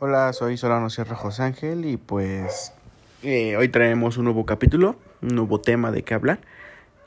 [0.00, 2.72] Hola, soy Solano Sierra José Ángel y pues
[3.24, 6.38] eh, hoy traemos un nuevo capítulo, un nuevo tema de qué hablar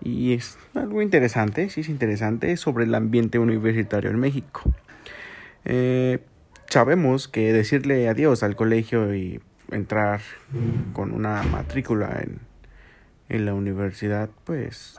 [0.01, 4.63] y es algo interesante, sí es interesante, sobre el ambiente universitario en México.
[5.63, 6.19] Eh,
[6.67, 9.39] sabemos que decirle adiós al colegio y
[9.71, 10.19] entrar
[10.91, 12.39] con una matrícula en,
[13.29, 14.97] en la universidad pues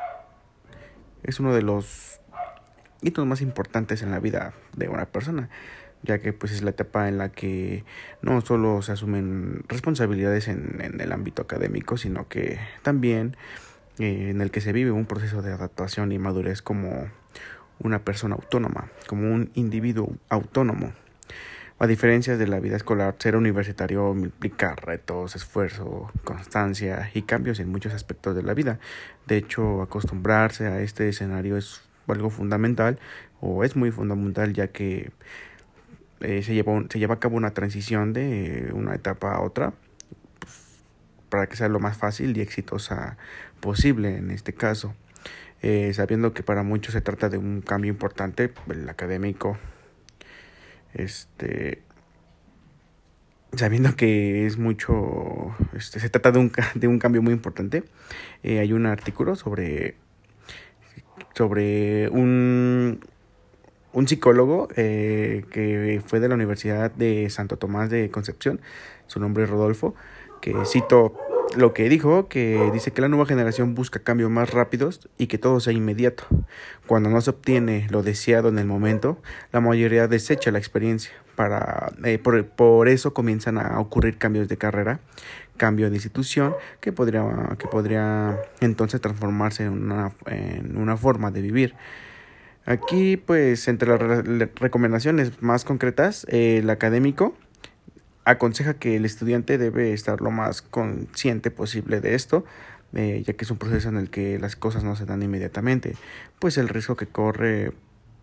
[1.25, 2.23] es uno de los
[3.03, 5.51] hitos más importantes en la vida de una persona
[6.03, 7.85] ya que pues es la etapa en la que
[8.23, 13.37] no solo se asumen responsabilidades en, en el ámbito académico, sino que también
[13.99, 17.09] eh, en el que se vive un proceso de adaptación y madurez como
[17.79, 20.93] una persona autónoma, como un individuo autónomo.
[21.79, 27.71] A diferencia de la vida escolar, ser universitario implica retos, esfuerzo, constancia y cambios en
[27.71, 28.79] muchos aspectos de la vida.
[29.27, 32.99] De hecho, acostumbrarse a este escenario es algo fundamental
[33.41, 35.11] o es muy fundamental ya que
[36.23, 39.73] eh, se, lleva se lleva a cabo una transición de una etapa a otra
[40.39, 40.55] pues,
[41.29, 43.17] para que sea lo más fácil y exitosa
[43.61, 44.95] posible en este caso.
[45.63, 49.57] Eh, sabiendo que para muchos se trata de un cambio importante, el académico,
[50.93, 51.83] este,
[53.55, 57.85] sabiendo que es mucho, este, se trata de un, de un cambio muy importante,
[58.43, 59.95] eh, hay un artículo sobre,
[61.35, 63.01] sobre un,
[63.93, 68.61] un psicólogo eh, que fue de la Universidad de Santo Tomás de Concepción,
[69.07, 69.95] su nombre es Rodolfo,
[70.41, 71.15] que cito
[71.57, 75.39] lo que dijo, que dice que la nueva generación busca cambios más rápidos y que
[75.39, 76.25] todo sea inmediato.
[76.87, 79.19] Cuando no se obtiene lo deseado en el momento,
[79.53, 81.13] la mayoría desecha la experiencia.
[81.37, 85.01] Para, eh, por, por, eso comienzan a ocurrir cambios de carrera,
[85.57, 87.25] cambio de institución, que podría,
[87.59, 91.75] que podría entonces transformarse en una, en una forma de vivir.
[92.65, 94.25] Aquí, pues, entre las
[94.55, 97.35] recomendaciones más concretas, el académico
[98.25, 102.45] aconseja que el estudiante debe estar lo más consciente posible de esto,
[102.95, 105.97] eh, ya que es un proceso en el que las cosas no se dan inmediatamente,
[106.39, 107.73] pues el riesgo que corre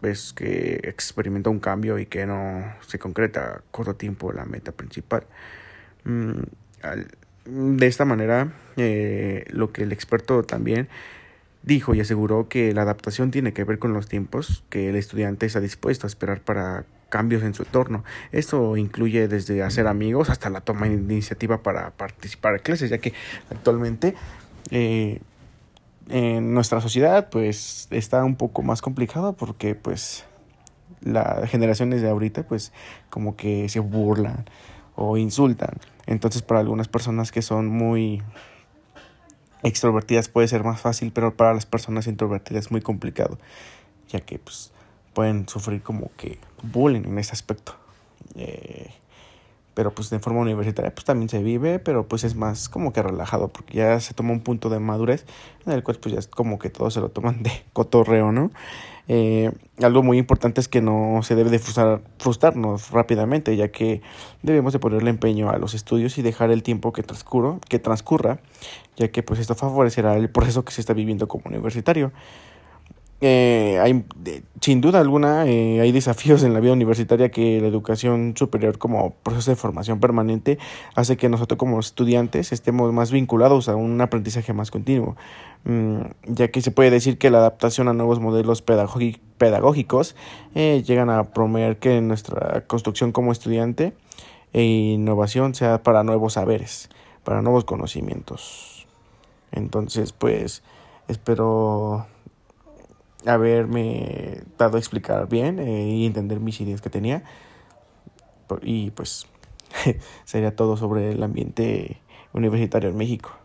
[0.02, 4.72] es que experimenta un cambio y que no se concreta a corto tiempo la meta
[4.72, 5.24] principal.
[6.06, 6.44] Mm,
[7.46, 10.88] de esta manera, eh, lo que el experto también
[11.62, 15.46] Dijo y aseguró que la adaptación tiene que ver con los tiempos que el estudiante
[15.46, 18.03] está dispuesto a esperar para cambios en su entorno.
[18.31, 23.00] Esto incluye desde hacer amigos hasta la toma de iniciativa para participar en clases, ya
[23.00, 23.14] que
[23.50, 24.16] actualmente
[24.72, 25.19] eh,
[26.08, 30.25] en nuestra sociedad pues está un poco más complicado porque pues
[31.02, 32.72] las generaciones de ahorita pues
[33.09, 34.46] como que se burlan
[34.96, 35.75] o insultan.
[36.08, 38.22] Entonces para algunas personas que son muy
[39.64, 43.38] extrovertidas puede ser más fácil, pero para las personas introvertidas es muy complicado,
[44.09, 44.72] ya que pues
[45.14, 47.75] pueden sufrir como que bullying en ese aspecto.
[48.36, 48.90] Eh,
[49.80, 53.02] pero pues de forma universitaria pues también se vive, pero pues es más como que
[53.02, 55.26] relajado, porque ya se toma un punto de madurez
[55.66, 58.52] en el cual pues ya es como que todos se lo toman de cotorreo, ¿no?
[59.08, 64.02] Eh, algo muy importante es que no se debe de frustrar, frustrarnos rápidamente, ya que
[64.44, 68.40] debemos de ponerle empeño a los estudios y dejar el tiempo que, transcurra, que transcurra,
[68.98, 72.12] ya que pues esto favorecerá el proceso que se está viviendo como universitario.
[73.22, 74.03] Eh,
[74.62, 79.12] sin duda alguna, eh, hay desafíos en la vida universitaria que la educación superior como
[79.12, 80.57] proceso de formación permanente
[80.96, 85.18] hace que nosotros como estudiantes estemos más vinculados a un aprendizaje más continuo,
[85.66, 90.16] mm, ya que se puede decir que la adaptación a nuevos modelos pedagógicos
[90.56, 93.94] eh, llegan a promover que nuestra construcción como estudiante
[94.53, 96.90] e innovación sea para nuevos saberes,
[97.25, 98.88] para nuevos conocimientos.
[99.51, 100.63] Entonces, pues,
[101.07, 102.07] espero
[103.25, 107.24] haberme dado a explicar bien eh, y entender mis ideas que tenía.
[108.62, 109.28] Y pues
[110.25, 112.02] sería todo sobre el ambiente
[112.34, 113.39] universitario en México.